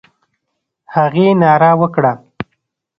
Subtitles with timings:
[0.93, 2.13] هغې ناره وکړه: